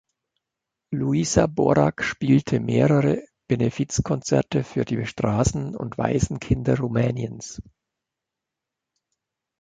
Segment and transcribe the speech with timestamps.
[0.91, 7.61] Luiza Borac spielte mehrere Benefizkonzerte für die Straßen- und Waisenkinder Rumäniens.